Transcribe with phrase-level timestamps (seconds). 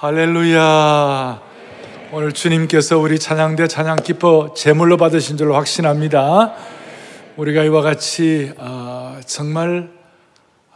[0.00, 1.42] 할렐루야.
[2.12, 6.54] 오늘 주님께서 우리 찬양대 찬양 기뻐 제물로 받으신 줄로 확신합니다.
[7.36, 9.90] 우리가 이와 같이 어, 정말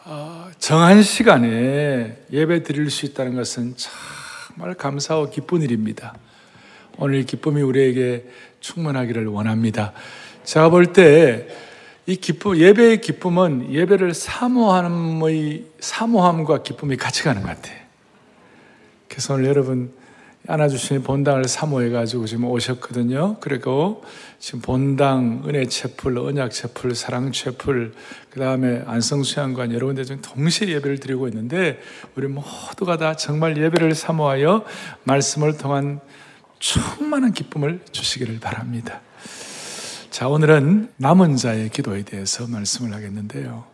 [0.05, 6.15] 어, 정한 시간에 예배 드릴 수 있다는 것은 정말 감사하고 기쁜 일입니다.
[6.99, 8.25] 오늘 이 기쁨이 우리에게
[8.59, 9.93] 충만하기를 원합니다.
[10.43, 11.47] 제가 볼 때
[12.07, 17.82] 이 기쁨, 예배의 기쁨은 예배를 사모함의 사모함과 기쁨이 같이 가는 것 같아요.
[19.13, 19.93] 그래서 오늘 여러분
[20.49, 23.37] 안아주신 본당을 사모해가지고 지금 오셨거든요.
[23.41, 24.03] 그리고
[24.39, 27.93] 지금 본당, 은혜 채플, 언약 채플, 사랑 채플,
[28.31, 31.79] 그 다음에 안성수양관 여러 군데 좀 동시에 예배를 드리고 있는데
[32.17, 34.65] 우리 모두가 다 정말 예배를 사모하여
[35.05, 36.01] 말씀을 통한
[36.59, 39.03] 충만한 기쁨을 주시기를 바랍니다.
[40.11, 43.65] 자, 오늘은 남은 자의 기도에 대해서 말씀을 하겠는데요.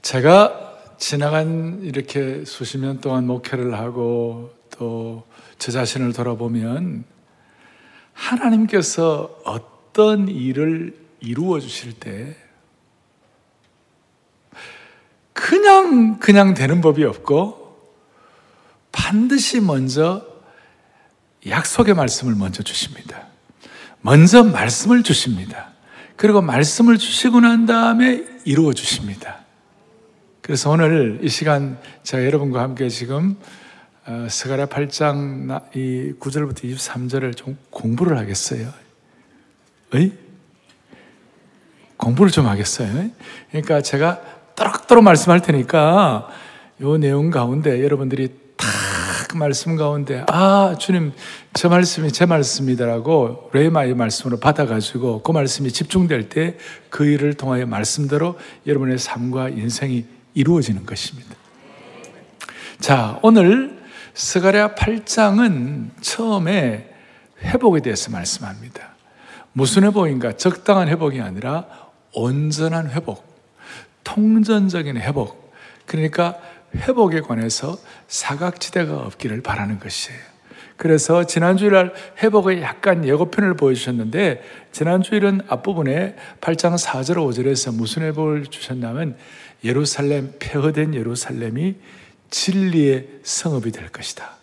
[0.00, 0.73] 제가
[1.04, 5.24] 지나간 이렇게 수십 년 동안 목회를 하고 또
[5.58, 7.04] 저 자신을 돌아보면
[8.12, 12.36] 하나님께서 어떤 일을 이루어 주실 때
[15.32, 17.78] 그냥 그냥 되는 법이 없고
[18.92, 20.26] 반드시 먼저
[21.46, 23.26] 약속의 말씀을 먼저 주십니다.
[24.00, 25.70] 먼저 말씀을 주십니다.
[26.16, 29.43] 그리고 말씀을 주시고 난 다음에 이루어 주십니다.
[30.44, 33.38] 그래서 오늘 이 시간 제가 여러분과 함께 지금
[34.04, 38.68] 어, 스가랴 8장 이 9절부터 23절을 좀 공부를 하겠어요.
[39.92, 40.12] 의?
[41.96, 43.08] 공부를 좀 하겠어요.
[43.48, 44.20] 그러니까 제가
[44.54, 46.28] 또록또록 말씀할 테니까
[46.78, 51.12] 이 내용 가운데 여러분들이 탁 말씀 가운데 아 주님
[51.54, 56.58] 저 말씀이 제 말씀이다라고 레마의 말씀으로 받아가지고 그 말씀이 집중될 때
[56.94, 60.04] 그 일을 통하여 말씀대로 여러분의 삶과 인생이
[60.34, 61.34] 이루어지는 것입니다.
[62.80, 63.82] 자 오늘
[64.14, 66.92] 스가랴 8장은 처음에
[67.42, 68.94] 회복에 대해서 말씀합니다.
[69.52, 70.36] 무슨 회복인가?
[70.36, 71.66] 적당한 회복이 아니라
[72.12, 73.24] 온전한 회복,
[74.02, 75.52] 통전적인 회복.
[75.86, 76.38] 그러니까
[76.74, 77.76] 회복에 관해서
[78.08, 80.33] 사각지대가 없기를 바라는 것이에요.
[80.76, 81.92] 그래서 지난주일
[82.22, 84.42] 회복의 약간 예고편을 보여주셨는데,
[84.72, 89.16] 지난주일은 앞부분에 8장 4절 5절에서 무슨 회복을 주셨냐면,
[89.62, 91.76] 예루살렘, 폐허된 예루살렘이
[92.30, 94.36] 진리의 성읍이 될 것이다.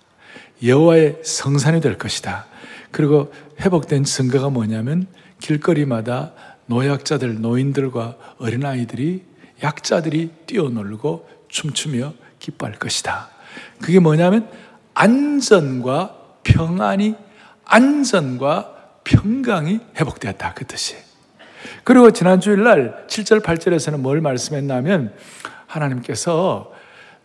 [0.63, 2.45] 여호와의 성산이 될 것이다.
[2.91, 5.07] 그리고 회복된 증거가 뭐냐면
[5.39, 6.33] 길거리마다
[6.67, 9.23] 노약자들, 노인들과 어린아이들이
[9.63, 13.29] 약자들이 뛰어놀고 춤추며 기뻐할 것이다.
[13.81, 14.49] 그게 뭐냐면
[14.93, 17.15] 안전과 평안이
[17.65, 20.95] 안전과 평강이 회복되었다 그 뜻이.
[21.83, 25.13] 그리고 지난 주일날 7절 8절에서는 뭘 말씀했냐면
[25.67, 26.73] 하나님께서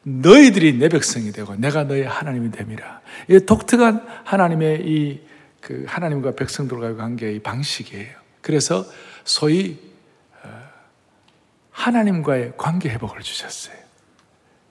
[0.03, 3.01] 너희들이 내 백성이 되고 내가 너희 하나님이 됨이라.
[3.29, 5.27] 이 독특한 하나님의 이
[5.67, 8.15] 그 하나님과 백성들과의 관계의 방식이에요.
[8.41, 8.87] 그래서
[9.25, 9.77] 소위
[10.45, 10.49] 어,
[11.73, 13.75] 하나님과의 관계 회복을 주셨어요.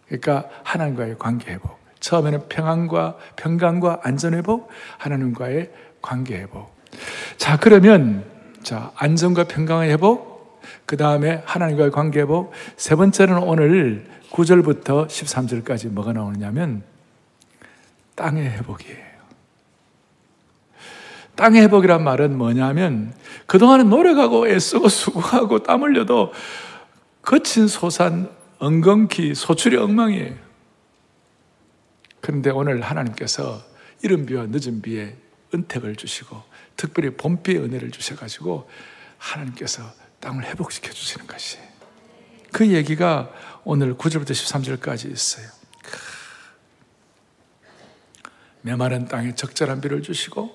[0.06, 1.78] 그러니까 하나님과의 관계 회복.
[2.06, 5.72] 처음에는 평안과 평강과 안전 회복, 하나님과의
[6.04, 6.70] 관계 회복.
[7.38, 8.24] 자, 그러면
[8.62, 16.14] 자, 안전과 평강의 회복, 그 다음에 하나님과의 관계 회복, 세 번째는 오늘 9절부터 13절까지 뭐가
[16.14, 16.84] 나오느냐면
[18.14, 19.16] 땅의 회복이에요.
[21.34, 23.14] 땅의 회복이란 말은 뭐냐면
[23.48, 26.32] 그동안은 노력하고 애쓰고 수고하고 땀 흘려도
[27.24, 28.30] 거친 소산,
[28.60, 30.45] 엉겅퀴, 소출이 엉망이에요.
[32.26, 33.64] 그런데 오늘 하나님께서
[34.02, 35.16] 이른 비와 늦은 비에
[35.54, 36.42] 은택을 주시고
[36.76, 38.68] 특별히 봄비의 은혜를 주셔가지고
[39.20, 39.84] 하나님께서
[40.22, 41.60] 땅을 회복시켜 주시는 것이
[42.52, 43.32] 그 얘기가
[43.64, 45.48] 오늘 9절부터 13절까지 있어요.
[48.64, 50.52] 메마른 땅에 적절한 비를 주시고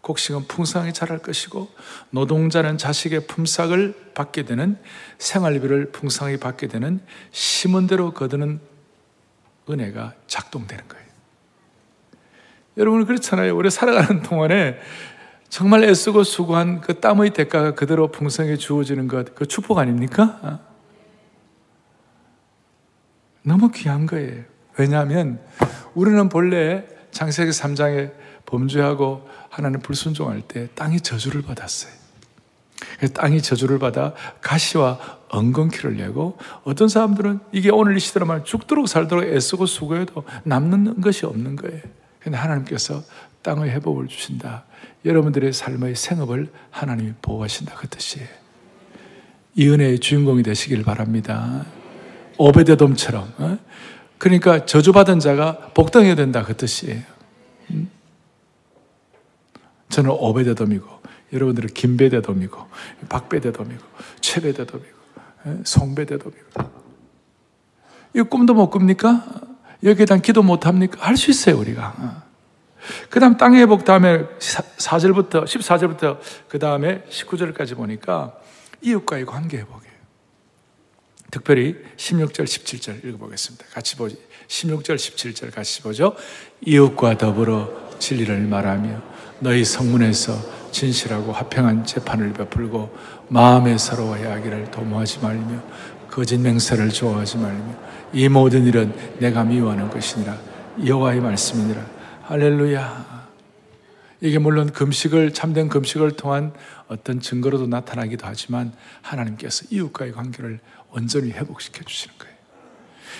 [0.00, 1.70] 곡식은 풍성하게 자랄 것이고
[2.08, 4.78] 노동자는 자식의 품삯을 받게 되는
[5.18, 8.72] 생활비를 풍성하게 받게 되는 심은 대로 거두는
[9.68, 11.01] 은혜가 작동되는 거예요.
[12.76, 13.56] 여러분 그렇잖아요.
[13.56, 14.78] 우리 살아가는 동안에
[15.48, 20.60] 정말 애쓰고 수고한 그 땀의 대가가 그대로 풍성하게 주어지는 것, 그 축복 아닙니까?
[23.42, 24.44] 너무 귀한 거예요.
[24.78, 25.40] 왜냐하면
[25.94, 28.12] 우리는 본래 창세기 3장에
[28.46, 31.92] 범죄하고 하나님 불순종할 때 땅이 저주를 받았어요.
[33.12, 34.98] 땅이 저주를 받아 가시와
[35.28, 41.56] 엉겅퀴를 내고 어떤 사람들은 이게 오늘 이 시대로만 죽도록 살도록 애쓰고 수고해도 남는 것이 없는
[41.56, 41.82] 거예요.
[42.22, 43.02] 근데 하나님께서
[43.42, 44.64] 땅의 회복을 주신다.
[45.04, 47.74] 여러분들의 삶의 생업을 하나님이 보호하신다.
[47.74, 48.28] 그 뜻이에요.
[49.54, 51.66] 이 은혜의 주인공이 되시길 바랍니다.
[52.38, 53.58] 오베데돔처럼 어?
[54.18, 57.02] 그러니까 저주받은 자가 복당해야 된다 그 뜻이에요.
[57.70, 57.90] 음?
[59.88, 60.86] 저는 오베데돔이고
[61.32, 62.58] 여러분들은 김베데돔이고
[63.08, 63.82] 박베데돔이고
[64.20, 65.02] 최베데돔이고
[65.46, 66.82] 예, 송베데돔이고
[68.14, 69.51] 이 꿈도 못 꿉니까?
[69.82, 70.98] 여기에 대한 기도 못 합니까?
[71.00, 71.94] 할 수 있어요 우리가.
[71.98, 72.22] 어.
[73.10, 76.18] 그 다음 땅의 회복 다음에 4절부터 14절부터
[76.48, 78.34] 그 다음에 19절까지 보니까
[78.80, 79.92] 이웃과의 관계 회복이에요.
[81.30, 83.64] 특별히 16절, 17절 읽어보겠습니다.
[83.72, 84.18] 같이 보지.
[84.48, 86.14] 16절, 17절 같이 보죠.
[86.60, 89.00] 이웃과 더불어 진리를 말하며
[89.38, 92.94] 너희 성문에서 진실하고 화평한 재판을 베풀고
[93.28, 95.62] 마음에 서로 이야기를 도모하지 말며
[96.12, 97.74] 거짓 맹세를 좋아하지 말며
[98.12, 100.38] 이 모든 일은 내가 미워하는 것이니라
[100.84, 101.86] 여호와의 말씀이니라
[102.24, 103.28] 할렐루야
[104.20, 106.52] 이게 물론 금식을 참된 금식을 통한
[106.86, 110.60] 어떤 증거로도 나타나기도 하지만 하나님께서 이웃과의 관계를
[110.90, 112.34] 온전히 회복시켜 주시는 거예요.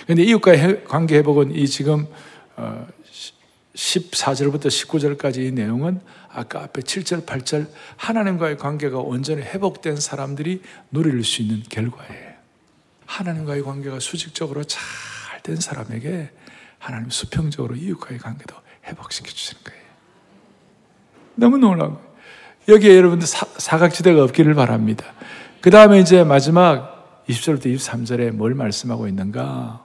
[0.05, 2.07] 그런데 이웃과의 관계 회복은 이 지금
[3.75, 7.67] 14절부터 어, 19절까지 이 내용은 아까 앞에 7절, 8절
[7.97, 10.63] 하나님과의 관계가 온전히 회복된 사람들이
[10.93, 12.32] 누릴 수 있는 결과예요.
[13.13, 14.83] 하나님과의 관계가 수직적으로 잘
[15.43, 16.31] 된 사람에게
[16.79, 18.55] 하나님 수평적으로 이웃과의 관계도
[18.87, 19.83] 회복시켜 주시는 거예요.
[21.35, 22.13] 너무 거예요.
[22.69, 25.05] 여기에 여러분들 사, 각지대가 없기를 바랍니다.
[25.61, 29.85] 그 다음에 이제 마지막 20절부터 23절에 뭘 말씀하고 있는가?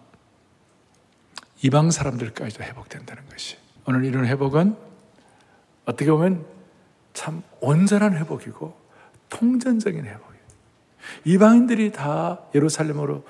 [1.64, 3.58] 이방 사람들까지도 회복된다는 것이.
[3.86, 4.76] 오늘 이런 회복은
[5.86, 6.46] 어떻게 보면
[7.14, 8.78] 참 온전한 회복이고
[9.30, 10.37] 통전적인 회복
[11.26, 13.24] 이방인들이 다 예루살렘으로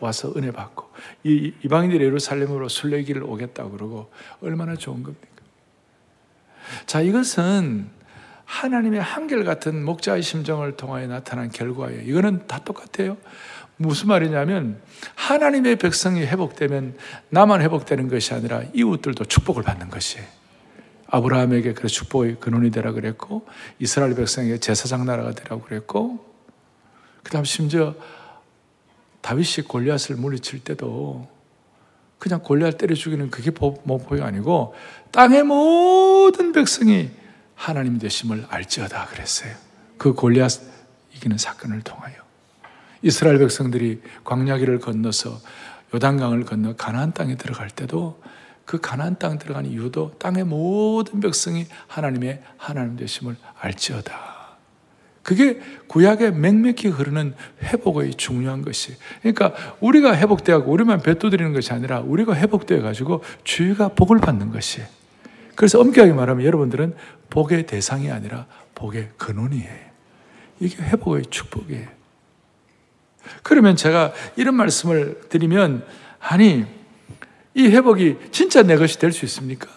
[0.00, 0.88] 와서 은혜 받고
[1.24, 5.26] 이 이방인들이 예루살렘으로 순례길을 오겠다고 그러고 얼마나 좋은 겁니까?
[6.86, 7.88] 자, 이것은
[8.44, 12.02] 하나님의 한결같은 목자의 심정을 통하여 나타난 결과예요.
[12.02, 13.16] 이거는 다 똑같아요.
[13.76, 14.80] 무슨 말이냐면
[15.14, 16.96] 하나님의 백성이 회복되면
[17.30, 20.26] 나만 회복되는 것이 아니라 이웃들도 축복을 받는 것이에요.
[21.06, 23.46] 아브라함에게 그 축복의 근원이 되라 그랬고
[23.78, 26.29] 이스라엘 백성에게 제사장 나라가 되라고 그랬고
[27.22, 27.94] 그 다음 심지어
[29.20, 31.28] 다윗이 골리앗을 물리칠 때도
[32.18, 34.74] 그냥 골리앗 때려 죽이는 그게 목표가 아니고
[35.10, 37.10] 땅의 모든 백성이
[37.54, 39.54] 하나님 되심을 알지어다 그랬어요.
[39.98, 40.52] 그 골리앗
[41.14, 42.14] 이기는 사건을 통하여
[43.02, 45.38] 이스라엘 백성들이 광야길을 건너서
[45.94, 48.22] 요단강을 건너 가나안 땅에 들어갈 때도
[48.64, 54.29] 그 가나안 땅 들어간 이유도 땅의 모든 백성이 하나님의 하나님 되심을 알지어다.
[55.30, 58.96] 그게 구약에 맹맥히 흐르는 회복의 중요한 것이.
[59.20, 64.82] 그러니까 우리가 회복되고 우리만 뱉어드리는 것이 아니라 우리가 회복되어 가지고 주위가 복을 받는 것이.
[65.54, 66.96] 그래서 엄격하게 말하면 여러분들은
[67.30, 69.70] 복의 대상이 아니라 복의 근원이에요.
[70.58, 71.86] 이게 회복의 축복이에요.
[73.44, 75.86] 그러면 제가 이런 말씀을 드리면
[76.18, 76.66] 아니
[77.54, 79.68] 이 회복이 진짜 내 것이 될 수 있습니까?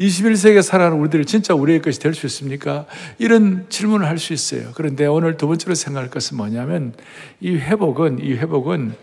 [0.00, 2.86] 21세기에 살아가는 우리들이 진짜 우리의 것이 될 수 있습니까?
[3.18, 4.70] 이런 질문을 할 수 있어요.
[4.74, 6.94] 그런데 오늘 두 번째로 생각할 것은 뭐냐면
[7.40, 8.94] 이 회복은, 이 회복은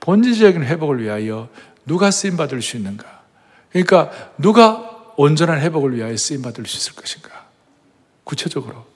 [0.00, 1.48] 본질적인 회복을 위하여
[1.86, 3.22] 누가 쓰임 받을 수 있는가?
[3.70, 7.46] 그러니까 누가 온전한 회복을 위하여 쓰임 받을 수 있을 것인가?
[8.22, 8.86] 구체적으로.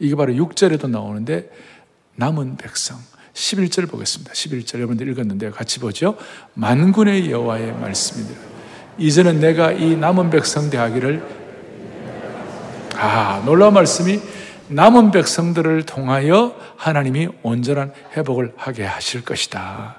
[0.00, 1.50] 이게 바로 6절에도 나오는데
[2.16, 2.98] 남은 백성.
[3.34, 4.32] 11절 보겠습니다.
[4.32, 6.16] 11절 여러분들 읽었는데 같이 보죠.
[6.54, 8.53] 만군의 여호와의 말씀입니다.
[8.98, 11.22] 이제는 내가 이 남은 백성 대하기를
[12.96, 14.20] 아 놀라운 말씀이
[14.68, 19.96] 남은 백성들을 통하여 하나님이 온전한 회복을 하게 하실 것이다.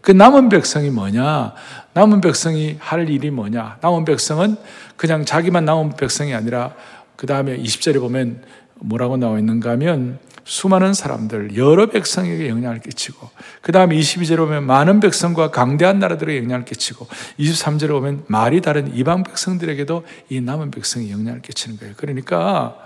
[0.00, 1.54] 그 남은 백성이 뭐냐?
[1.94, 3.78] 남은 백성이 할 일이 뭐냐?
[3.80, 4.56] 남은 백성은
[4.96, 6.72] 그냥 자기만 남은 백성이 아니라
[7.16, 8.42] 그 다음에 20절에 보면
[8.76, 13.30] 뭐라고 나와 있는가 하면 수많은 사람들, 여러 백성에게 영향을 끼치고,
[13.62, 17.06] 그 다음에 22절에 보면 많은 백성과 강대한 나라들에게 영향을 끼치고,
[17.38, 21.94] 23절에 보면 말이 다른 이방 백성들에게도 이 남은 백성이 영향을 끼치는 거예요.
[21.96, 22.76] 그러니까,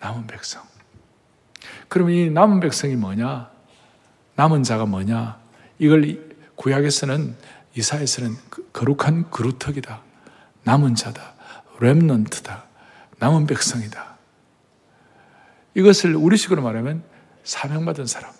[0.00, 0.62] 남은 백성.
[1.88, 3.50] 그럼 이 남은 백성이 뭐냐?
[4.34, 5.38] 남은 자가 뭐냐?
[5.78, 7.36] 이걸 구약에서는,
[7.76, 10.02] 이사에서는 그 거룩한 그루터기다.
[10.64, 11.34] 남은 자다.
[11.80, 12.64] 렘넌트다.
[13.20, 14.17] 남은 백성이다.
[15.78, 17.04] 이것을 우리식으로 말하면
[17.44, 18.32] 사명받은 사람.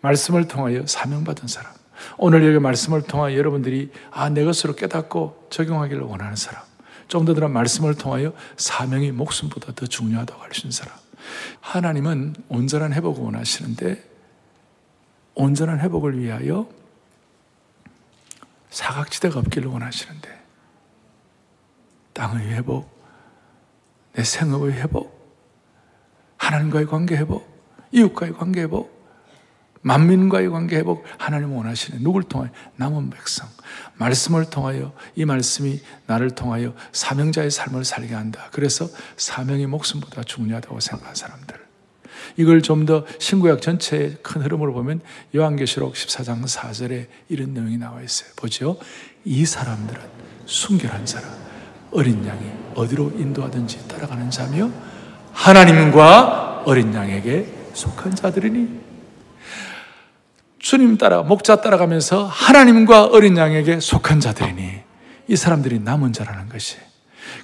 [0.00, 1.72] 말씀을 통하여 사명받은 사람.
[2.18, 6.62] 오늘 여기 말씀을 통하여 여러분들이 아, 내 것으로 깨닫고 적용하기를 원하는 사람.
[7.06, 10.96] 좀 더 들어 말씀을 통하여 사명이 목숨보다 더 중요하다고 하시는 사람.
[11.60, 14.10] 하나님은 온전한 회복을 원하시는데
[15.34, 16.68] 온전한 회복을 위하여
[18.70, 20.40] 사각지대가 없기를 원하시는데
[22.14, 22.88] 땅의 회복,
[24.12, 25.19] 내 생업의 회복,
[26.50, 27.48] 하나님과의 관계 회복,
[27.92, 28.98] 이웃과의 관계 회복,
[29.82, 33.48] 만민과의 관계 회복 하나님 원하시는 누굴 통하여 남은 백성
[33.96, 38.48] 말씀을 통하여 이 말씀이 나를 통하여 사명자의 삶을 살게 한다.
[38.52, 41.56] 그래서 사명이 목숨보다 중요하다고 생각한 사람들.
[42.36, 45.00] 이걸 좀 더 신구약 전체의 큰 흐름으로 보면
[45.34, 48.30] 요한계시록 14장 4절에 이런 내용이 나와 있어요.
[48.36, 48.78] 보죠.
[49.24, 50.00] 이 사람들은
[50.46, 51.28] 순결한 자라
[51.92, 54.70] 어린 양이 어디로 인도하든지 따라가는 자며
[55.32, 58.80] 하나님과 어린 양에게 속한 자들이니
[60.58, 64.80] 주님 따라 목자 따라가면서 하나님과 어린 양에게 속한 자들이니
[65.28, 66.76] 이 사람들이 남은 자라는 것이.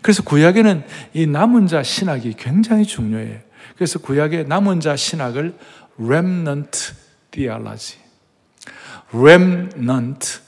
[0.02, 3.38] 그래서 구약에는 이 남은 자 신학이 굉장히 중요해요.
[3.76, 5.54] 그래서 구약의 남은 자 신학을
[5.98, 6.92] remnant
[7.30, 8.02] theology,
[9.12, 10.40] remnant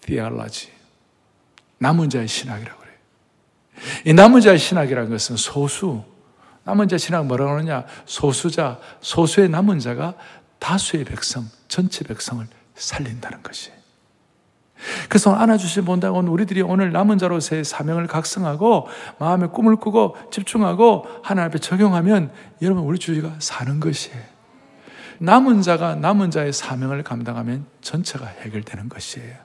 [0.00, 0.72] theology,
[1.78, 2.96] 남은 자의 신학이라고 그래요.
[4.06, 6.02] 이 남은 자의 신학이라는 것은 소수,
[6.64, 7.84] 남은 자 신학 뭐라고 하느냐?
[8.06, 10.14] 소수자, 소수의 남은 자가
[10.58, 13.70] 다수의 백성, 전체 백성을 살린다는 것이.
[15.08, 21.58] 그래서 안아주신 본다고 우리들이 오늘 남은 자로서의 사명을 각성하고 마음의 꿈을 꾸고 집중하고 하나님 앞에
[21.58, 24.34] 적용하면 여러분 우리 주위가 사는 것이에요.
[25.18, 29.43] 남은 자가 남은 자의 사명을 감당하면 전체가 해결되는 것이에요.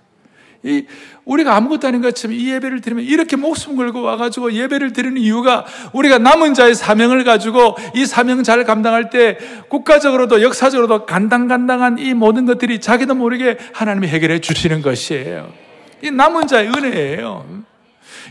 [0.63, 0.85] 이
[1.23, 6.17] 우리가 아무것도 아닌 것처럼 이 예배를 드리면 이렇게 목숨 걸고 와가지고 예배를 드리는 이유가 우리가
[6.17, 9.37] 남은 자의 사명을 가지고 이 사명 잘 감당할 때
[9.69, 15.51] 국가적으로도 역사적으로도 간당간당한 이 모든 것들이 자기도 모르게 하나님이 해결해 주시는 것이에요.
[16.01, 17.68] 이 남은 자의 은혜예요.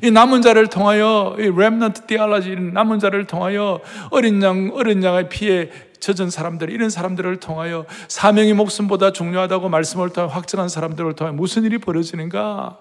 [0.03, 5.71] 이 남은 자를 통하여 이 remnant theology 남은 자를 통하여 어린 양 어린 양의 피에
[6.01, 11.79] 젖은 사람들, 이런 사람들을 통하여 사명이 목숨보다 중요하다고 말씀을 통해 확정한 사람들을 통해 무슨 일이
[11.79, 12.79] 벌어지는가?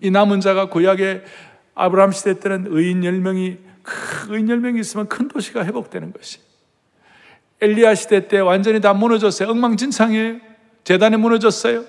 [0.00, 1.24] 이 남은 자가 구약의
[1.74, 3.58] 아브라함 시대 때는 의인 10명이,
[4.28, 6.38] 의인 10명이 있으면 큰 도시가 회복되는 것이.
[7.60, 9.48] 엘리야 시대 때 완전히 다 무너졌어요.
[9.48, 10.36] 엉망진창이에요.
[10.84, 11.84] 제단이 무너졌어요.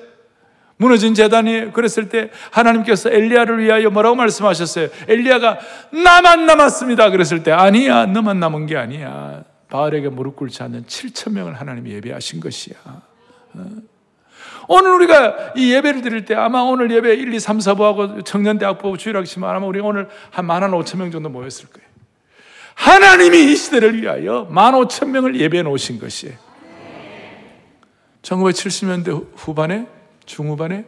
[0.80, 4.88] 무너진 재단이 그랬을 때 하나님께서 엘리야를 위하여 뭐라고 말씀하셨어요?
[5.10, 5.60] 엘리야가
[5.92, 7.10] 나만 남았습니다.
[7.10, 9.44] 그랬을 때 아니야, 너만 남은 게 아니야.
[9.68, 12.78] 바알에게 무릎 꿇지 않는 7천 명을 하나님이 예배하신 것이야.
[12.86, 13.66] 어?
[14.70, 19.50] 오늘 우리가 이 예배를 드릴 때 아마 오늘 예배 1, 2, 3, 4부하고 청년대학부 주일학시면
[19.50, 21.90] 아마 우리 오늘 한 만한 오천 명 정도 모였을 거예요.
[22.76, 26.36] 하나님이 이 시대를 위하여 만 오천 명을 예배해 놓으신 것이에요.
[28.22, 29.99] 1970년대 후반에
[30.30, 30.86] 중후반에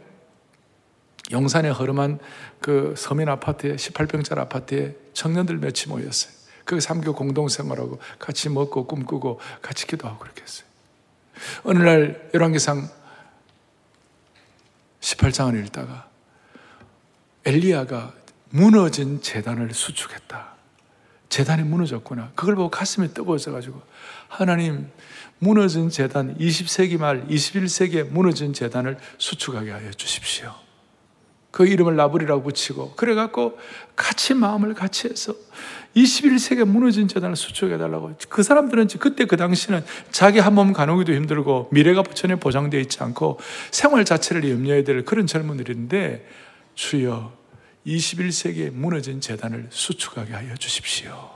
[1.31, 2.19] 용산의 허름한
[2.59, 6.33] 그 서민 아파트에 18평짜리 아파트에 청년들 몇이 모였어요.
[6.63, 10.67] 그 삼교 공동생활하고 같이 먹고 꿈꾸고 같이 기도하고 그렇게 했어요.
[11.63, 12.87] 어느 날 열왕기상
[14.99, 16.07] 18장을 읽다가
[17.45, 18.13] 엘리야가
[18.51, 20.51] 무너진 재단을 수축했다.
[21.29, 22.31] 재단이 무너졌구나.
[22.35, 23.81] 그걸 보고 가슴이 뜨거워져 가지고
[24.27, 24.91] 하나님
[25.43, 30.53] 무너진 재단 20세기 말 21세기에 무너진 재단을 수축하게 하여 주십시오.
[31.49, 33.57] 그 이름을 나불이라고 붙이고 그래 갖고
[33.95, 35.33] 같이 마음을 같이 해서
[35.95, 38.13] 21세기에 무너진 재단을 수축해달라고.
[38.29, 43.39] 그 사람들은 그때 그 당시는 자기 한 몸 가누기도 힘들고 미래가 전혀 보장되어 있지 않고
[43.71, 46.23] 생활 자체를 염려해야 될 그런 젊은들인데
[46.75, 47.33] 주여
[47.87, 51.31] 21세기에 무너진 재단을 수축하게 하여 주십시오.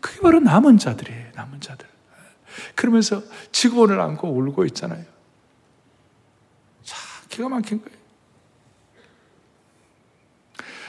[0.00, 1.86] 그게 바로 남은 자들이에요, 남은 자들.
[2.74, 3.22] 그러면서
[3.52, 5.04] 지구본을 안고 울고 있잖아요.
[6.82, 6.96] 자,
[7.28, 7.98] 기가 막힌 거예요.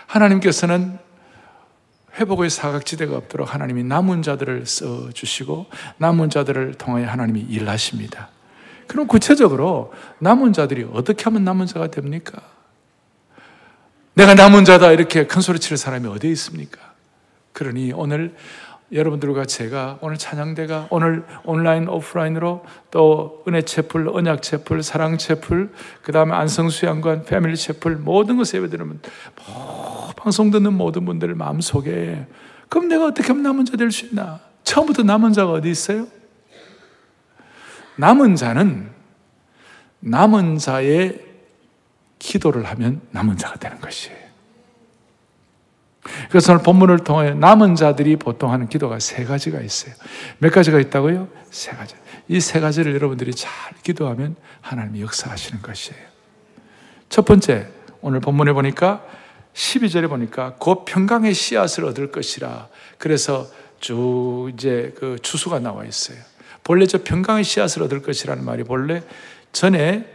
[0.08, 0.98] 하나님께서는
[2.16, 8.30] 회복의 사각지대가 없도록 하나님이 남은 자들을 써 주시고 남은 자들을 통하여 하나님이 일하십니다.
[8.88, 12.42] 그럼 구체적으로 남은 자들이 어떻게 하면 남은 자가 됩니까?
[14.16, 16.94] 내가 남은 자다 이렇게 큰 소리 치는 사람이 어디에 있습니까?
[17.54, 18.36] 그러니 오늘
[18.91, 26.12] 여러분들과 제가 오늘 찬양대가 오늘 온라인 오프라인으로 또 은혜 채플, 언약 채플, 사랑 채플, 그
[26.12, 29.01] 다음에 안성수 양관, 패밀리 채플 모든 것을 예배드리면
[30.15, 32.25] 방송 듣는 모든 분들 마음속에
[32.67, 34.39] 그럼 내가 어떻게 하면 남은 자 될 수 있나?
[34.63, 36.08] 처음부터 남은 자가 어디 있어요?
[37.96, 38.89] 남은 자는
[40.00, 41.19] 남은 자의
[42.19, 44.29] 기도를 하면 남은 자가 되는 것이에요.
[46.30, 49.94] 그래서 오늘 본문을 통해 남은 자들이 보통 하는 기도가 세 가지가 있어요.
[50.39, 51.28] 몇 가지가 있다고요?
[51.51, 51.96] 세 가지.
[52.28, 53.51] 이 세 가지를 여러분들이 잘
[53.84, 56.00] 기도하면 하나님이 역사하시는 것이에요.
[57.10, 57.68] 첫 번째,
[58.01, 59.04] 오늘 본문에 보니까
[59.54, 62.68] 12절에 보니까 곧 평강의 씨앗을 얻을 것이라.
[63.00, 63.48] 그래서
[63.80, 66.18] 쭉 이제 그 추수가 나와 있어요.
[66.63, 69.01] 본래 저 평강의 씨앗을 얻을 것이라는 말이 본래
[69.51, 70.06] 전에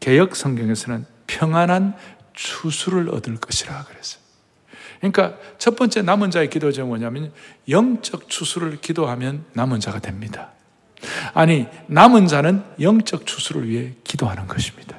[0.00, 1.94] 개혁 성경에서는 평안한
[2.32, 4.25] 추수를 얻을 것이라 그랬어요.
[4.98, 7.32] 그러니까 첫 번째 남은 자의 기도 제목은 뭐냐면
[7.68, 10.50] 영적 추수를 기도하면 남은 자가 됩니다.
[11.34, 14.96] 아니, 남은 자는 영적 추수를 위해 기도하는 것입니다.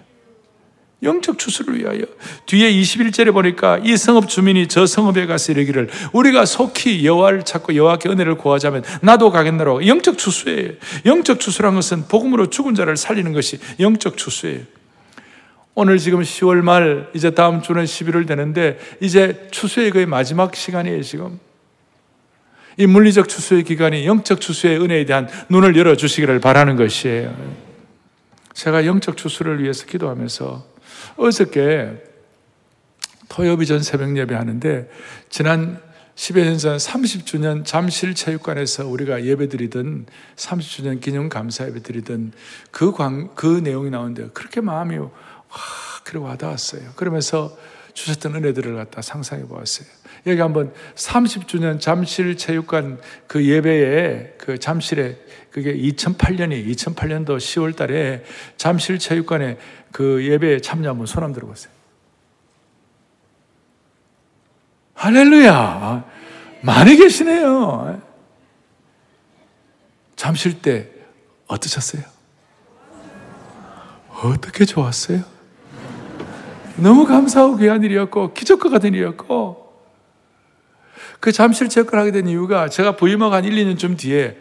[1.04, 2.01] 영적 추수를 위하여.
[2.48, 8.10] 뒤에 21절에 보니까 이 성읍 주민이 저 성읍에 가서 이르기를 우리가 속히 여호와를 찾고 여호와께
[8.10, 9.86] 은혜를 구하자면 나도 가겠노라.
[9.86, 10.72] 영적 추수예요.
[11.06, 14.76] 영적 추수란 것은 복음으로 죽은 자를 살리는 것이 영적 추수예요.
[15.79, 21.39] 오늘 지금 10월 말 이제 다음 주는 11월 되는데 이제 추수의 거의 마지막 시간이에요, 지금.
[22.77, 27.31] 이 물리적 추수의 기간이 영적 추수의 은혜에 대한 눈을 열어 주시기를 바라는 것이에요.
[28.53, 30.65] 제가 영적 추수를 위해서 기도하면서
[31.17, 31.91] 어저께
[33.29, 34.89] 토요비전 새벽 예배 하는데
[35.29, 35.79] 지난
[36.15, 42.34] 10여 년 전 30주년 잠실 체육관에서 우리가 예배 드리던 30주년 기념 감사 예배 드리던
[42.72, 45.10] 그, 광, 그 내용이 나오는데 그렇게 마음이 와,
[46.03, 46.91] 그래 와닿았어요.
[46.95, 47.57] 그러면서
[47.93, 49.87] 주셨던 은혜들을 갖다 상상해 보았어요.
[50.27, 55.17] 여기 한번 30주년 잠실 체육관 그 예배에 그 잠실에
[55.51, 58.23] 그게 2008년이 2008년도 10월 달에
[58.57, 59.57] 잠실 체육관에
[59.91, 61.73] 그 예배에 참여 한번 손 한번 들어 보세요.
[64.93, 66.05] 할렐루야.
[66.61, 68.01] 많이 계시네요.
[70.15, 70.89] 잠실 때
[71.47, 72.03] 어떠셨어요?
[74.09, 75.37] 어떻게 좋았어요?
[76.77, 79.67] 너무 감사하고 귀한 일이었고, 기적과 같은 일이었고,
[81.19, 84.38] 그 잠실 체육관 하게 된 이유가 제가 부임하고 한 1, 2년쯤 뒤에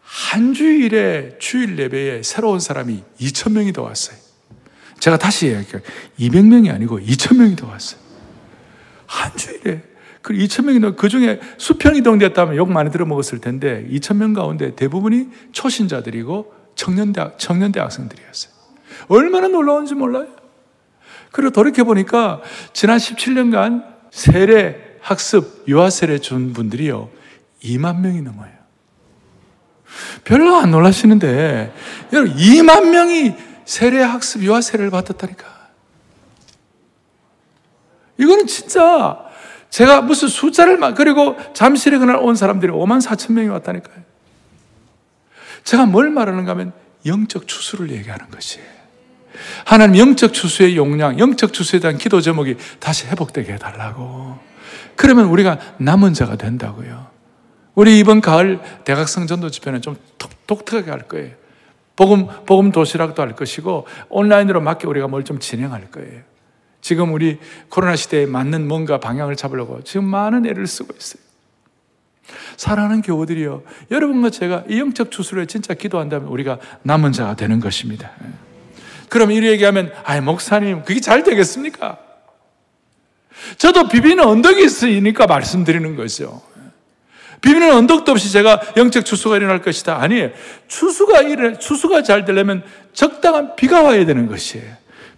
[0.00, 4.16] 한 주일에 주일 예배에 새로운 사람이 2천 명이 더 왔어요.
[5.00, 5.82] 제가 다시 얘기할게요.
[6.18, 8.00] 200명이 아니고 2천 명이 더 왔어요.
[9.06, 9.82] 한 주일에.
[10.22, 14.32] 그 2천 명이 더, 그 중에 수평 이 동됐다면 욕 많이 들어먹었을 텐데 2천 명
[14.32, 18.52] 가운데 대부분이 초신자들이고 청년대학, 청년대 학생들이었어요.
[19.08, 20.37] 얼마나 놀라운지 몰라요.
[21.30, 22.40] 그리고 돌이켜보니까
[22.72, 27.10] 지난 17년간 세례, 학습, 유아 세례 준 분들이요.
[27.62, 28.50] 2만 명이 넘어요.
[30.24, 31.72] 별로 안 놀라시는데,
[32.12, 35.46] 여러분, 2만 명이 세례 학습, 유아 세례를 받았다니까.
[38.18, 39.24] 이거는 진짜
[39.70, 44.02] 제가 무슨 숫자를 막, 그리고 잠실에 그날 온 사람들이 5만 4천 명이 왔다니까요.
[45.64, 46.72] 제가 뭘 말하는가 하면
[47.04, 48.77] 영적 추수를 얘기하는 것이에요.
[49.64, 54.38] 하나님 영적 추수의 용량, 영적 추수에 대한 기도 제목이 다시 회복되게 해달라고.
[54.96, 57.06] 그러면 우리가 남은 자가 된다고요.
[57.74, 59.96] 우리 이번 가을 대각성 전도 집회는 좀
[60.46, 61.34] 독특하게 할 거예요.
[61.94, 66.22] 복음, 복음 도시락도 할 것이고 온라인으로 맞게 우리가 뭘 좀 진행할 거예요.
[66.80, 67.38] 지금 우리
[67.68, 71.22] 코로나 시대에 맞는 뭔가 방향을 잡으려고 지금 많은 애를 쓰고 있어요.
[72.56, 73.62] 사랑하는 교우들이요.
[73.90, 78.10] 여러분과 제가 이 영적 추수를 진짜 기도한다면 우리가 남은 자가 되는 것입니다.
[79.08, 81.98] 그럼 이렇게 얘기하면, 아 목사님, 그게 잘 되겠습니까?
[83.56, 86.42] 저도 비비는 언덕이 있으니까 말씀드리는 거죠.
[87.40, 90.00] 비비는 언덕도 없이 제가 영적 추수가 일어날 것이다.
[90.00, 90.30] 아니에요.
[90.66, 94.66] 추수가 일어 추수가 잘 되려면 적당한 비가 와야 되는 것이에요.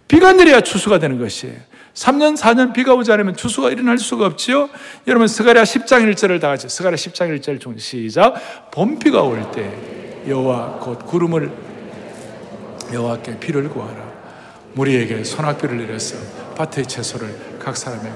[0.07, 1.55] 비가 내려야 추수가 되는 것이에요.
[1.93, 4.69] 3년, 4년 비가 오지 않으면 추수가 일어날 수가 없지요?
[5.07, 8.71] 여러분, 스가랴 10장 1절을 다 같이, 스가랴 10장 1절 중 시작.
[8.71, 9.73] 봄비가 올 때,
[10.27, 11.51] 여호와 곧 구름을,
[12.93, 14.11] 여호와께 비를 구하라.
[14.73, 16.15] 무리에게 소낙비를 내려서
[16.55, 18.11] 밭의 채소를 각 사람의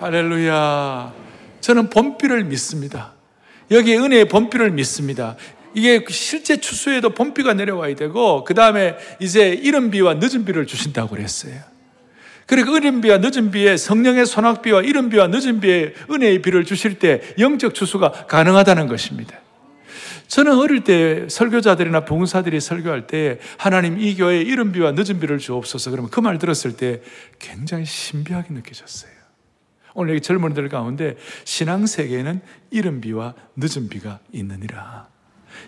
[0.00, 1.12] 할렐루야.
[1.60, 3.14] 저는 봄비를 믿습니다.
[3.70, 5.36] 여기 은혜의 봄비를 믿습니다.
[5.74, 11.54] 이게 실제 추수에도 봄비가 내려와야 되고, 그 다음에 이제 이른 비와 늦은 비를 주신다고 그랬어요.
[12.46, 17.20] 그리고 이른 비와 늦은 비에 성령의 소낙비와 이른 비와 늦은 비에 은혜의 비를 주실 때
[17.38, 19.36] 영적 추수가 가능하다는 것입니다.
[20.28, 25.90] 저는 어릴 때 설교자들이나 봉사들이 설교할 때 하나님 이 교회에 이른 비와 늦은 비를 주옵소서
[25.90, 27.02] 그러면 그 말 들었을 때
[27.38, 29.12] 굉장히 신비하게 느껴졌어요.
[29.94, 35.08] 오늘 여기 젊은이들 가운데 신앙 세계에는 이른 비와 늦은 비가 있느니라.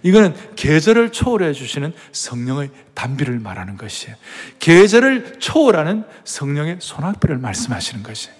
[0.03, 4.17] 이거는 계절을 초월해 주시는 성령의 단비를 말하는 것이에요.
[4.59, 8.37] 계절을 초월하는 성령의 소낙비를 말씀하시는 것이에요.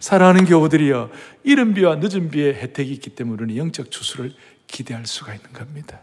[0.00, 1.10] 사랑하는 교우들이여,
[1.44, 4.32] 이른 비와 늦은 비의 혜택이 있기 때문에 영적 추수를
[4.66, 6.00] 기대할 수가 있는 겁니다.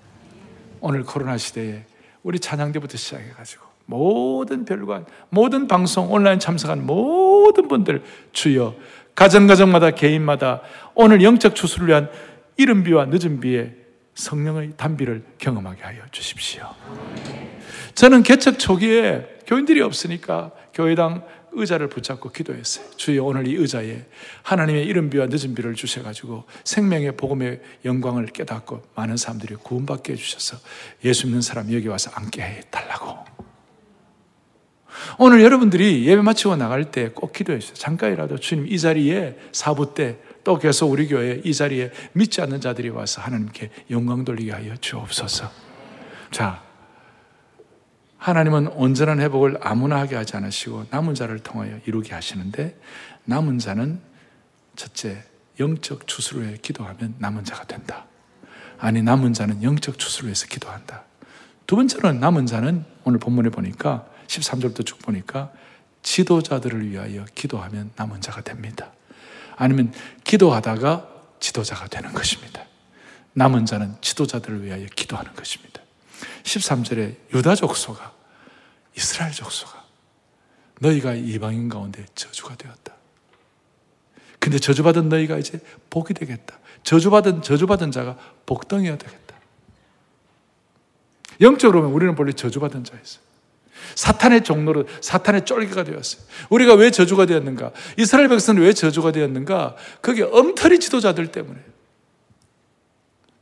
[0.81, 1.85] 오늘 코로나 시대에
[2.23, 8.75] 우리 찬양대부터 시작해가지고 모든 별관, 모든 방송, 온라인 참석한 모든 분들 주여
[9.15, 10.61] 가정가정마다 개인마다
[10.93, 12.09] 오늘 영적 추수를 위한
[12.55, 13.73] 이른 비와 늦은 비에
[14.13, 16.69] 성령의 단비를 경험하게 하여 주십시오.
[17.95, 22.85] 저는 개척 초기에 교인들이 없으니까 교회당 의자를 붙잡고 기도했어요.
[22.95, 24.05] 주여 오늘 이 의자에
[24.43, 30.57] 하나님의 이른 비와 늦은 비를 주셔가지고 생명의 복음의 영광을 깨닫고 많은 사람들이 구원받게 해주셔서
[31.03, 33.17] 예수 믿는 사람 여기 와서 앉게 해달라고.
[35.17, 37.73] 오늘 여러분들이 예배 마치고 나갈 때 꼭 기도해 주세요.
[37.73, 42.89] 잠깐이라도 주님 이 자리에 사부 때 또 계속 우리 교회 이 자리에 믿지 않는 자들이
[42.89, 45.51] 와서 하나님께 영광 돌리게 하여 주옵소서.
[46.31, 46.63] 자,
[48.19, 52.77] 하나님은 온전한 회복을 아무나 하게 하지 않으시고 남은 자를 통하여 이루게 하시는데
[53.23, 53.99] 남은 자는
[54.75, 55.23] 첫째
[55.59, 58.05] 영적 추수로 해 기도하면 남은 자가 된다.
[58.77, 61.03] 아니 남은 자는 영적 추수로 해서 기도한다.
[61.65, 65.51] 두 번째는 남은 자는 오늘 본문에 보니까 13절부터 쭉 보니까
[66.01, 68.91] 지도자들을 위하여 기도하면 남은 자가 됩니다.
[69.55, 71.07] 아니면 기도하다가
[71.39, 72.63] 지도자가 되는 것입니다.
[73.33, 75.68] 남은 자는 지도자들을 위하여 기도하는 것입니다.
[76.43, 78.13] 13절에 유다 족소가
[78.95, 79.83] 이스라엘 족소가
[80.79, 82.95] 너희가 이방인 가운데 저주가 되었다.
[84.39, 86.57] 근데 저주받은 너희가 이제 복이 되겠다.
[86.83, 89.35] 저주받은 저주받은 자가 복덩이가 되겠다.
[91.41, 93.29] 영적으로 보면 우리는 본래 저주받은 자였어요.
[93.95, 96.21] 사탄의 종로로 사탄의 쫄개가 되었어요.
[96.49, 97.71] 우리가 왜 저주가 되었는가?
[97.97, 99.75] 이스라엘 백성은 왜 저주가 되었는가?
[100.01, 101.59] 그게 엉터리 지도자들 때문에.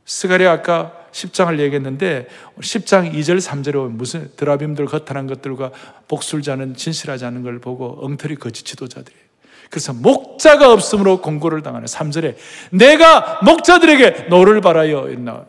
[0.08, 5.70] 스가랴 아까 10장을 얘기했는데 10장 2절 3절에 보면 무슨 드라빔들 거탈한 것들과
[6.08, 9.28] 복술자는 진실하지 않은 걸 보고 엉터리 거짓 지도자들이에요.
[9.68, 12.36] 그래서 목자가 없으므로 곤고를 당하는 3절에
[12.70, 15.10] 내가 목자들에게 노를 발하여.
[15.10, 15.44] 이나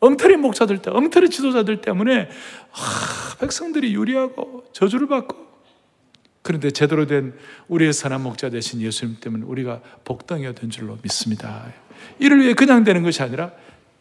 [0.00, 2.28] 엉터리 목사들 때, 엉터리 지도자들 때문에
[2.72, 5.36] 아, 백성들이 유리하고 저주를 받고
[6.42, 7.32] 그런데 제대로 된
[7.68, 11.64] 우리의 선한 목자 되신 예수님 때문에 우리가 복덩이가 된 줄로 믿습니다.
[12.18, 13.52] 이를 위해 그냥 되는 것이 아니라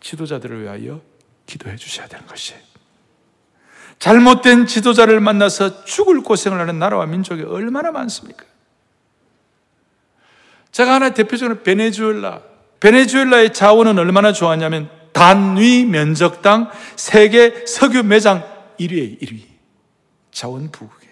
[0.01, 1.01] 지도자들을 위하여
[1.45, 2.59] 기도해 주셔야 되는 것이에요.
[3.99, 8.45] 잘못된 지도자를 만나서 죽을 고생을 하는 나라와 민족이 얼마나 많습니까?
[10.71, 12.41] 제가 하나 대표적으로 베네수엘라.
[12.79, 18.43] 베네수엘라의 자원은 얼마나 좋았냐면 단위 면적당 세계 석유 매장
[18.79, 19.43] 1위에 1위.
[20.31, 21.07] 자원 부국에.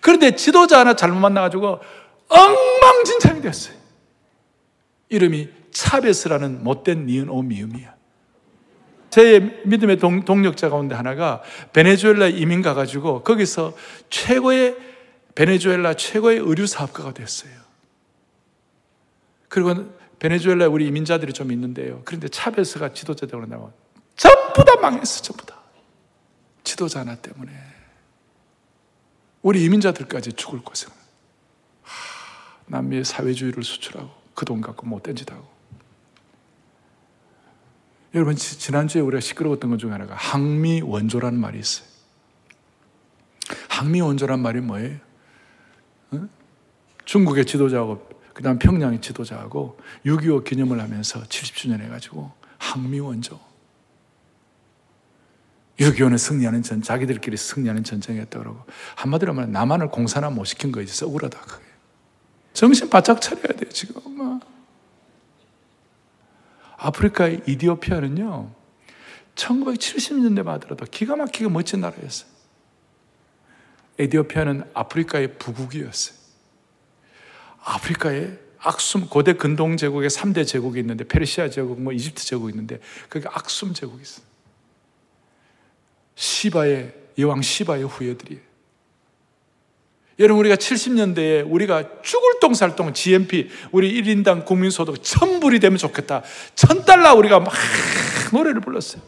[0.00, 1.80] 그런데 지도자 하나 잘못 만나가지고
[2.28, 3.76] 엉망진창이 됐어요.
[5.10, 7.94] 이름이 차베스라는 못된 니은 오미음이야.
[9.10, 11.40] 제 믿음의 동, 동력자 가운데 하나가
[11.72, 13.74] 베네수엘라 이민 가가지고 거기서
[14.10, 14.76] 최고의
[15.36, 17.52] 베네수엘라 최고의 의류 사업가가 됐어요.
[19.48, 19.88] 그리고
[20.18, 22.02] 베네수엘라에 우리 이민자들이 좀 있는데요.
[22.04, 23.72] 그런데 차베스가 지도자 되고 나면
[24.16, 25.60] 전부 다 망했어, 전부 다.
[26.64, 27.52] 지도자 하나 때문에.
[29.42, 30.90] 우리 이민자들까지 죽을 것은
[32.66, 35.57] 남미의 사회주의를 수출하고 그 돈 갖고 못된 짓 하고.
[38.14, 41.86] 여러분, 지난주에 우리가 시끄러웠던 것 중에 하나가 항미 원조라는 말이 있어요.
[43.68, 44.96] 항미 원조란 말이 뭐예요?
[46.12, 46.28] 어?
[47.04, 53.38] 중국의 지도자하고 그 다음 평양의 지도자하고 6.25 기념을 하면서 70주년 해가지고 항미 원조.
[55.78, 58.64] 6.25는 승리하는 전, 자기들끼리 승리하는 전쟁이었다 그러고
[58.96, 61.38] 한마디로 말하면 남한을 공산화 못 시킨 있어서 억울하다.
[61.40, 61.64] 그게.
[62.52, 64.00] 정신 바짝 차려야 돼요, 지금.
[64.04, 64.40] 엄마.
[66.78, 68.50] 아프리카의 이디오피아는요,
[69.34, 72.28] 1970년대 만 하더라도 기가 막히게 멋진 나라였어요.
[73.98, 76.16] 에디오피아는 아프리카의 부국이었어요.
[77.64, 83.28] 아프리카에 악숨 고대 근동 제국에 3대 제국이 있는데 페르시아 제국, 뭐 이집트 제국이 있는데 그게
[83.30, 84.24] 악숨 제국이 있어요.
[86.14, 88.47] 시바의 여왕 시바의 후예들이에요.
[90.18, 96.22] 여러분 우리가 70년대에 우리가 죽을 똥살똥 GMP 우리 1인당 국민소득 천불이 되면 좋겠다.
[96.54, 97.52] 천 달러 우리가 막
[98.32, 99.00] 노래를 불렀어요.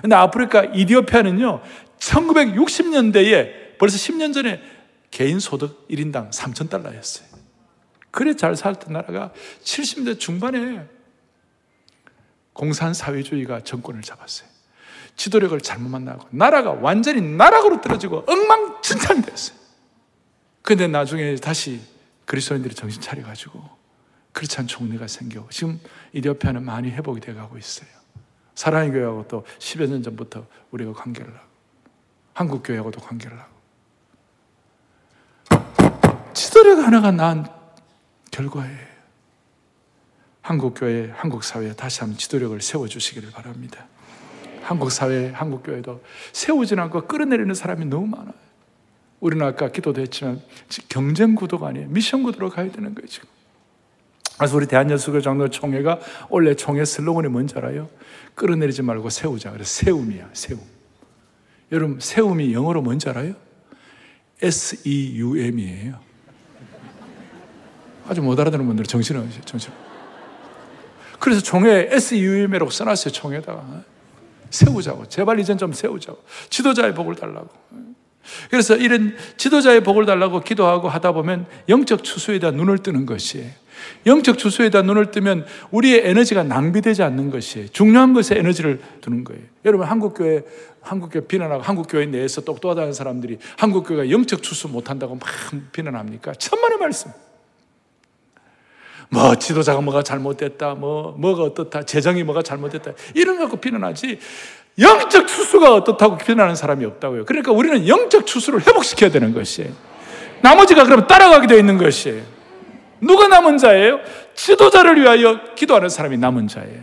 [0.00, 1.60] 근데 아프리카 이디오피아는요.
[1.98, 4.62] 1960년대에 벌써 10년 전에
[5.10, 7.28] 개인 소득 1인당 3천 달러였어요.
[8.10, 10.86] 그래 잘 살던 나라가 70대 중반에
[12.54, 14.48] 공산사회주의가 정권을 잡았어요.
[15.16, 19.63] 지도력을 잘못 만나고 나라가 완전히 나락으로 떨어지고 엉망진창이 됐어요.
[20.64, 21.82] 근데 나중에 다시
[22.24, 23.62] 그리스도인들이 정신 차려가지고
[24.32, 25.78] 크리스찬 총리가 생겨 지금
[26.14, 27.86] 이디오피아는 많이 회복이 돼가고 있어요.
[28.54, 31.46] 사랑의 교회하고 또 10여 년 전부터 우리가 관계를 하고
[32.32, 33.52] 한국 교회하고도 관계를 하고
[36.32, 37.46] 지도력 하나가 난
[38.30, 38.94] 결과예요.
[40.40, 43.86] 한국 교회, 한국 사회에 다시 한번 지도력을 세워 주시기를 바랍니다.
[44.62, 48.44] 한국 사회, 한국 교회도 세우지 않고 끌어내리는 사람이 너무 많아요.
[49.24, 50.42] 우리는 아까 기도도 했지만
[50.90, 51.88] 경쟁 구도가 아니에요.
[51.88, 53.26] 미션 구도로 가야 되는 거예요, 지금.
[54.36, 57.88] 그래서 우리 대한예수교 장로 총회가 원래 총회 슬로건이 뭔지 알아요?
[58.34, 59.50] 끌어내리지 말고 세우자.
[59.50, 60.60] 그래서 세움이야, 세움.
[61.72, 63.34] 여러분, 세움이 영어로 뭔지 알아요?
[64.42, 65.98] S-E-U-M이에요.
[68.06, 69.72] 아주 못 알아듣는 분들은 정신을 정신.
[71.18, 73.10] 그래서 총회 SUM이라고 써놨어요.
[73.10, 73.84] 총회다가
[74.50, 77.48] 세우자고 제발 이젠 좀 세우자고 지도자의 복을 달라고
[78.50, 83.50] 그래서 이런 지도자의 복을 달라고 기도하고 하다 보면 영적 추수에다 눈을 뜨는 것이에요.
[84.06, 89.42] 영적 추수에다 눈을 뜨면 우리의 에너지가 낭비되지 않는 것이 중요한 것에 에너지를 두는 거예요.
[89.64, 90.42] 여러분 한국교회
[90.80, 95.28] 한국교회 비난하고 한국교회 내에서 똑똑하다는 사람들이 한국교회가 영적 추수 못한다고 막
[95.72, 96.34] 비난합니까?
[96.34, 97.10] 천만의 말씀.
[99.10, 104.18] 뭐 지도자가 뭐가 잘못됐다, 뭐 뭐가 어떻다, 재정이 뭐가 잘못됐다 이런 거 갖고 비난하지
[104.78, 107.24] 영적 추수가 어떻다고 비난하는 사람이 없다고요.
[107.26, 109.70] 그러니까 우리는 영적 추수를 회복시켜야 되는 것이에요.
[110.42, 112.22] 나머지가 그럼 따라가게 되어 있는 것이에요.
[113.00, 114.00] 누가 남은 자예요?
[114.34, 116.82] 지도자를 위하여 기도하는 사람이 남은 자예요.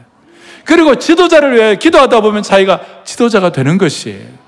[0.66, 4.42] 그리고 지도자를 위하여 기도하다 보면 자기가 지도자가 되는 것이에요.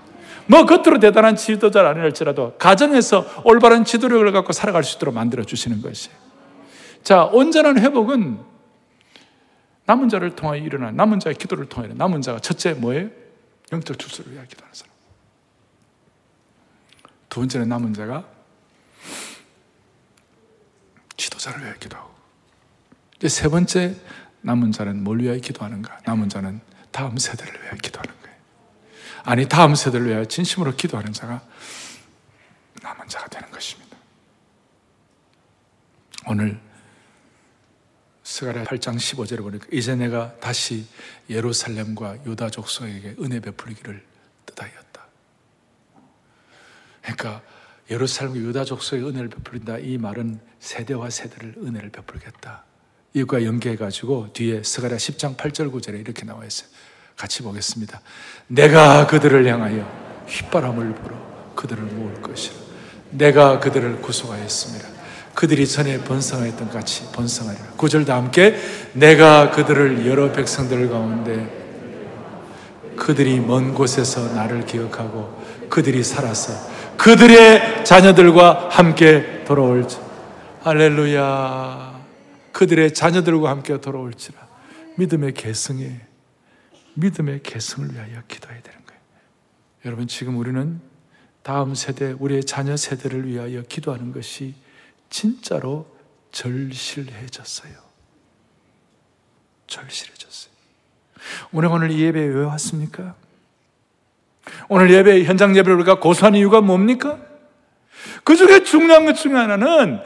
[0.45, 6.15] 뭐 겉으로 대단한 지도자는 아니랄지라도 가정에서 올바른 지도력을 갖고 살아갈 수 있도록 만들어 주시는 것이에요.
[7.03, 8.39] 자, 온전한 회복은
[9.85, 13.09] 남은 자를 통하여 일어난 남은 자의 기도를 통하여 남은 자가 첫째 뭐예요?
[13.73, 14.93] 영적 출소를 위하여 기도하는 사람.
[17.29, 18.25] 두 번째는 남은 자가
[21.17, 22.13] 지도자를 위하여 기도하고.
[23.17, 23.95] 이제 세 번째
[24.41, 26.01] 남은 자는 뭘 위하여 기도하는가?
[26.05, 28.37] 남은 자는 다음 세대를 위하여 기도하는 거예요.
[29.23, 31.41] 아니, 다음 세대를 위하여 진심으로 기도하는 자가
[32.81, 33.97] 남은 자가 되는 것입니다.
[36.27, 36.59] 오늘
[38.43, 40.85] 스가랴 8장 15절에 보니까 이제 내가 다시
[41.29, 44.03] 예루살렘과 유다 족속에게 은혜 베풀기를
[44.45, 45.07] 뜻하였다.
[47.01, 47.41] 그러니까
[47.89, 49.77] 예루살렘과 유다 족속에 은혜를 베풀린다.
[49.77, 52.65] 이 말은 세대와 세대를 은혜를 베풀겠다.
[53.13, 56.67] 이것과 연계해 가지고 뒤에 스가랴 10장 8절 9절에 이렇게 나와 있어요.
[57.15, 58.01] 같이 보겠습니다.
[58.47, 62.55] 내가 그들을 향하여 휘바람을 불어 그들을 모을 것이라.
[63.11, 65.02] 내가 그들을 구속하였습니다.
[65.33, 67.71] 그들이 전에 번성하였던 같이 번성하리라.
[67.77, 68.55] 구절도 함께
[68.93, 71.61] 내가 그들을 여러 백성들 가운데
[72.95, 76.53] 그들이 먼 곳에서 나를 기억하고 그들이 살아서
[76.97, 79.97] 그들의 자녀들과 함께 돌아올 지.
[80.61, 82.01] 할렐루야.
[82.51, 84.39] 그들의 자녀들과 함께 돌아올지라.
[84.97, 86.01] 믿음의 계승에
[86.93, 89.01] 믿음의 계승을 위하여 기도해야 되는 거예요.
[89.85, 90.79] 여러분 지금 우리는
[91.41, 94.53] 다음 세대, 우리의 자녀 세대를 위하여 기도하는 것이
[95.13, 95.85] 진짜로
[96.31, 97.71] 절실해졌어요.
[99.67, 100.51] 절실해졌어요.
[101.51, 103.13] 오늘 오늘 이 예배에 왜 왔습니까?
[104.69, 107.19] 오늘 예배 현장 예배를 우리가 고수한 이유가 뭡니까?
[108.23, 110.01] 그 중에 중요한 것 중에 하나는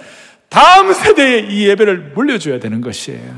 [0.50, 3.34] 다음 세대에 이 예배를 물려줘야 되는 것이에요.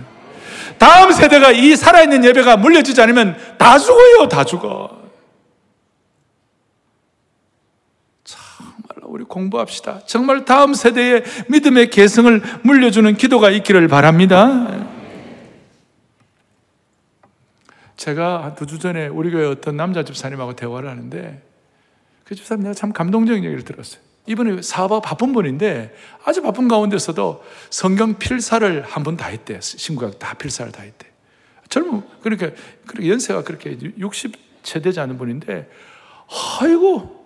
[0.79, 4.98] 다음 세대가 이 살아있는 예배가 물려지지 않으면 다 죽어요, 다 죽어.
[9.19, 10.01] 우리 공부합시다.
[10.05, 14.87] 정말 다음 세대의 믿음의 개성을 물려주는 기도가 있기를 바랍니다.
[17.97, 21.41] 제가 한 두 주 전에 우리 교회 어떤 남자 집사님하고 대화를 하는데
[22.23, 24.01] 그 집사님 내가 참 감동적인 얘기를 들었어요.
[24.25, 29.59] 이분이 사업 바쁜 분인데 아주 바쁜 가운데서도 성경 필사를 한 번 다 했대.
[29.59, 31.07] 신구약 다 필사를 다 했대.
[31.67, 32.51] 젊은, 그러니까,
[32.87, 35.69] 그렇게 연세가 그렇게 60채 되지 않은 분인데,
[36.61, 37.18] 아이고,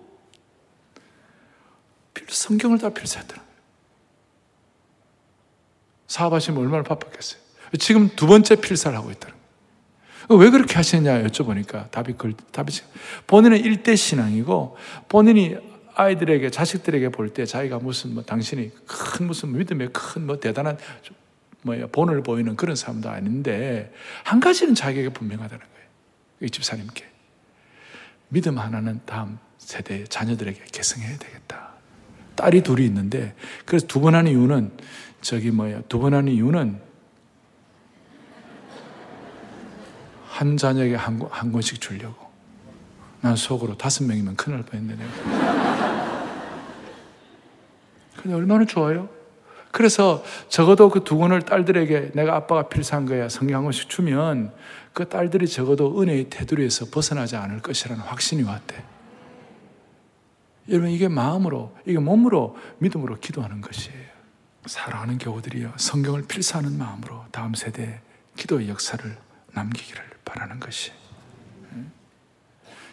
[2.28, 3.42] 성경을 다 필사했더라.
[6.06, 7.40] 사업하시면 얼마나 바빴겠어요.
[7.78, 9.34] 지금 두 번째 필사를 하고 있다는
[10.30, 12.72] 왜 그렇게 하시느냐 여쭤보니까 답이 그 답이
[13.26, 14.76] 본인은 일대 신앙이고
[15.08, 15.56] 본인이
[15.96, 20.78] 아이들에게 자식들에게 볼 때 자기가 무슨 뭐 당신이 큰 무슨 믿음의 큰 뭐 대단한
[21.62, 25.88] 뭐야 본을 보이는 그런 사람도 아닌데 한 가지는 자기에게 분명하다는 거예요.
[26.42, 27.04] 이 집사님께
[28.28, 31.73] 믿음 하나는 다음 세대 자녀들에게 계승해야 되겠다.
[32.36, 34.72] 딸이 둘이 있는데 그래서 두 번 하는 이유는
[35.20, 36.80] 저기 뭐야 두 번 하는 이유는
[40.28, 42.24] 한 자녀에게 한, 한 권씩 주려고.
[43.20, 46.24] 난 속으로 다섯 명이면 큰일 날 뻔했네 내가.
[48.20, 49.08] 근데 얼마나 좋아요?
[49.70, 53.28] 그래서 적어도 그 두 권을 딸들에게 내가 아빠가 필사한 거야.
[53.28, 54.52] 성경 한 권씩 주면
[54.92, 58.82] 그 딸들이 적어도 은혜의 테두리에서 벗어나지 않을 것이라는 확신이 왔대
[60.68, 64.04] 여러분 이게 마음으로 이게 몸으로 믿음으로 기도하는 것이에요.
[64.66, 68.00] 사랑하는 교우들이여 성경을 필사하는 마음으로 다음 세대에
[68.36, 69.16] 기도의 역사를
[69.52, 70.92] 남기기를 바라는 것이.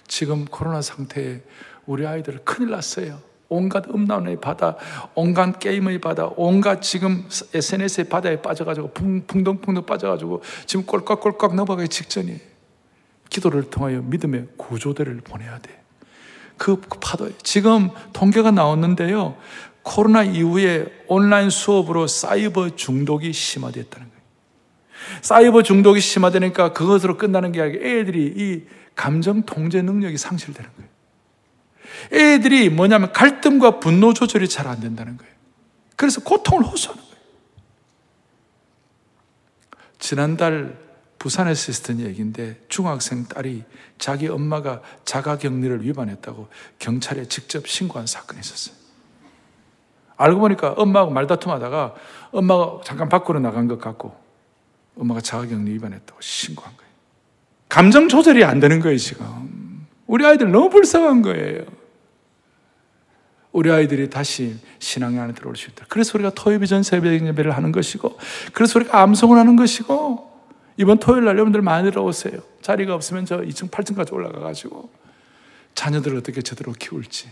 [0.07, 1.41] 지금 코로나 상태에
[1.86, 3.21] 우리 아이들 큰일 났어요.
[3.47, 4.75] 온갖 음란의 바다,
[5.15, 12.39] 온갖 게임의 바다, 온갖 지금 SNS의 바다에 빠져가지고 풍덩풍덩 빠져가지고 지금 꼴깍꼴깍 넘어가기 직전이에요.
[13.29, 15.80] 기도를 통하여 믿음의 구조대를 보내야 돼.
[16.62, 19.36] 그 파도, 지금 통계가 나왔는데요.
[19.82, 24.21] 코로나 이후에 온라인 수업으로 사이버 중독이 심화됐다는 거예요.
[25.24, 30.91] 사이버 중독이 심화되니까 그것으로 끝나는 게 아니라 애들이 이 감정 통제 능력이 상실되는 거예요.
[32.13, 35.34] 애들이 뭐냐면 갈등과 분노 조절이 잘 안 된다는 거예요.
[35.95, 37.15] 그래서 고통을 호소하는 거예요.
[39.97, 40.78] 지난달
[41.21, 43.63] 부산에서 있었던 얘기인데 중학생 딸이
[43.99, 46.47] 자기 엄마가 자가격리를 위반했다고
[46.79, 48.75] 경찰에 직접 신고한 사건이 있었어요.
[50.17, 51.93] 알고 보니까 엄마하고 말다툼하다가
[52.31, 54.19] 엄마가 잠깐 밖으로 나간 것 같고
[54.97, 56.91] 엄마가 자가격리 위반했다고 신고한 거예요.
[57.69, 59.86] 감정 조절이 안 되는 거예요, 지금.
[60.07, 61.65] 우리 아이들 너무 불쌍한 거예요.
[63.51, 65.86] 우리 아이들이 다시 신앙 안에 들어올 수 있다.
[65.88, 68.17] 그래서 우리가 토요일 전 새벽 예배를 하는 것이고,
[68.53, 70.30] 그래서 우리가 암송을 하는 것이고,
[70.81, 72.41] 이번 토요일 날 여러분들 많이 들어오세요.
[72.63, 74.89] 자리가 없으면 저 2층, 8층까지 올라가가지고,
[75.75, 77.29] 자녀들을 어떻게 제대로 키울지.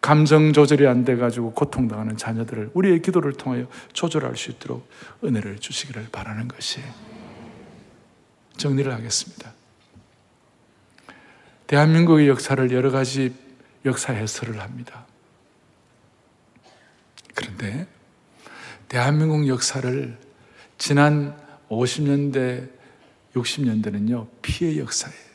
[0.00, 4.88] 감정 조절이 안 돼가지고 고통당하는 자녀들을 우리의 기도를 통하여 조절할 수 있도록
[5.24, 6.80] 은혜를 주시기를 바라는 것이
[8.56, 9.52] 정리를 하겠습니다.
[11.66, 13.34] 대한민국의 역사를 여러 가지
[13.84, 15.04] 역사 해설을 합니다.
[17.34, 17.88] 그런데
[18.88, 20.16] 대한민국 역사를
[20.78, 22.70] 지난 50년대,
[23.34, 25.26] 60년대는요, 피의 역사예요.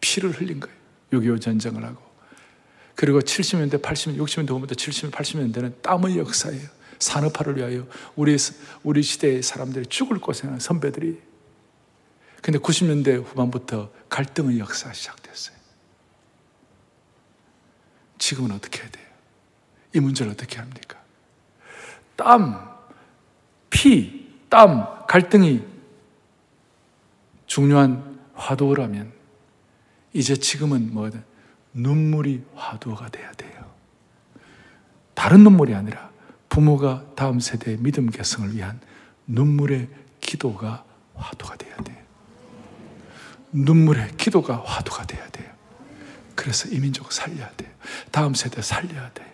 [0.00, 0.76] 피를 흘린 거예요.
[1.12, 2.02] 6.25 전쟁을 하고.
[2.94, 6.68] 그리고 70년대, 80년대, 60년대, 50년대, 70년대, 80년대는 땀의 역사예요.
[6.98, 8.36] 산업화를 위하여 우리,
[8.82, 11.20] 우리 시대의 사람들이 죽을 고생하는 선배들이.
[12.40, 15.56] 근데 90년대 후반부터 갈등의 역사가 시작됐어요.
[18.18, 19.06] 지금은 어떻게 해야 돼요?
[19.94, 21.00] 이 문제를 어떻게 합니까?
[22.16, 22.78] 땀,
[23.68, 25.62] 피, 땀, 갈등이
[27.44, 29.12] 중요한 화두라면
[30.14, 31.22] 이제 지금은 뭐든
[31.74, 33.70] 눈물이 화두가 돼야 돼요.
[35.12, 36.10] 다른 눈물이 아니라
[36.48, 38.80] 부모가 다음 세대의 믿음 개성을 위한
[39.26, 39.90] 눈물의
[40.22, 40.82] 기도가
[41.14, 41.98] 화두가 돼야 돼요.
[43.52, 45.52] 눈물의 기도가 화두가 돼야 돼요.
[46.34, 47.70] 그래서 이 민족 살려야 돼요.
[48.10, 49.30] 다음 세대 살려야 돼.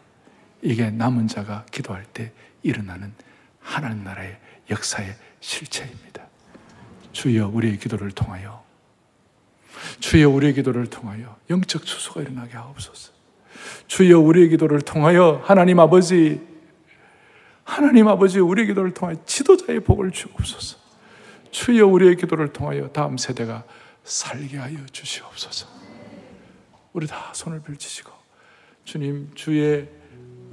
[0.61, 2.33] 이게 남은 자가 기도할 때
[2.65, 3.13] 일어나는
[3.61, 6.27] 하나님 나라의 역사의 실체입니다.
[7.13, 8.65] 주여 우리의 기도를 통하여
[10.01, 13.13] 주여 우리의 기도를 통하여 영적 추수가 일어나게 하옵소서.
[13.87, 16.47] 주여 우리의 기도를 통하여 하나님 아버지
[17.65, 20.79] 하나님 아버지 우리의 기도를 통하여 지도자의 복을 주옵소서.
[21.51, 23.65] 주여 우리의 기도를 통하여 다음 세대가
[24.05, 25.67] 살게 하여 주시옵소서.
[26.93, 28.11] 우리 다 손을 빌치시고
[28.85, 29.89] 주님 주의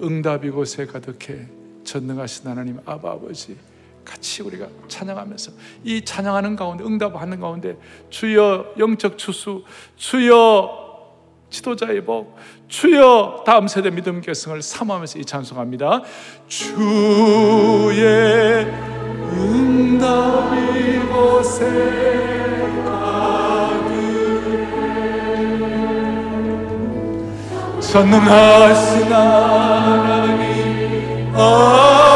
[0.02, 1.48] 응답 이 곳에 가득해
[1.84, 3.58] 전능하신 하나님 아바 아버지
[4.06, 5.52] 같이 우리가 찬양하면서
[5.84, 7.78] 이 찬양하는 가운데 응답하는 가운데
[8.10, 9.64] 주여 영적 추수
[9.98, 10.86] 주여
[11.50, 12.36] 지도자의 복
[12.68, 16.02] 주여 다음 세대 믿음 계승을 삼하면서 이 찬송합니다.
[16.48, 17.96] 주의
[19.34, 22.16] 응답 이 곳에
[27.96, 30.46] 전능하신 하나님
[31.34, 32.15] 아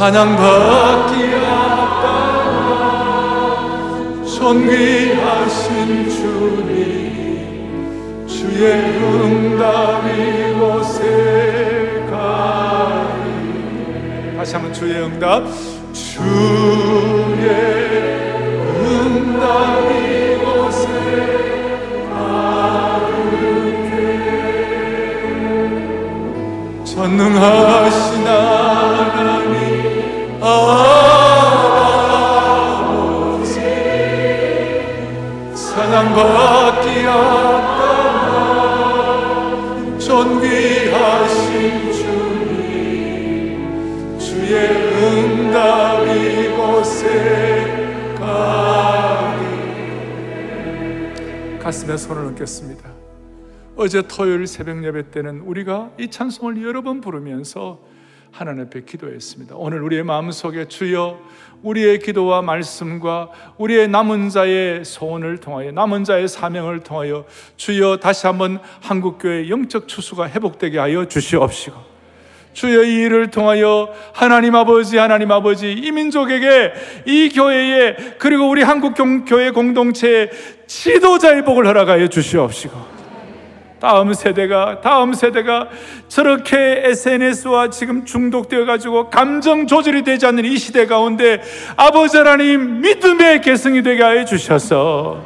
[0.00, 2.08] 찬양받기 아까
[4.24, 6.66] 존귀하신 주님
[8.26, 10.08] 주의 응답 이
[10.58, 13.28] 곳에 가리
[14.38, 15.44] 다시 한번 주의 응답.
[15.92, 17.44] 주의
[18.80, 19.92] 응답 이
[20.42, 20.88] 곳에
[26.86, 28.59] 전능하신 하나님
[32.30, 33.60] 아버지
[35.54, 38.40] 사랑받기 아까워
[39.98, 43.18] 존귀하신 주님
[44.18, 47.04] 주의 응답 이곳에
[48.18, 49.40] 가리
[51.58, 52.90] 가슴에 손을 얹겠습니다.
[53.76, 57.78] 어제 토요일 새벽 예배 때는 우리가 이 찬송을 여러 번 부르면서
[58.32, 59.54] 하나님 앞에 기도했습니다.
[59.56, 61.18] 오늘 우리의 마음속에 주여
[61.62, 68.60] 우리의 기도와 말씀과 우리의 남은 자의 소원을 통하여 남은 자의 사명을 통하여 주여 다시 한번
[68.80, 71.90] 한국교회 영적 추수가 회복되게 하여 주시옵시고
[72.52, 76.72] 주여 이 일을 통하여 하나님 아버지 하나님 아버지 이 민족에게
[77.06, 78.94] 이 교회에 그리고 우리 한국
[79.26, 80.30] 교회 공동체에
[80.66, 82.99] 지도자의 복을 허락하여 주시옵시고
[83.80, 85.68] 다음 세대가 다음 세대가
[86.06, 91.40] 저렇게 SNS와 지금 중독되어 가지고 감정 조절이 되지 않는 이 시대 가운데
[91.76, 95.24] 아버지 하나님 믿음의 개성이 되게 하여 주셔서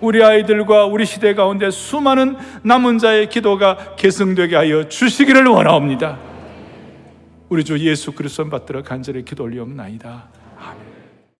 [0.00, 6.18] 우리 아이들과 우리 시대 가운데 수많은 남은 자의 기도가 개성되게 하여 주시기를 원하옵니다.
[7.48, 10.41] 우리 주 예수 그리스도 받들어 간절히 기도 올리옵나이다.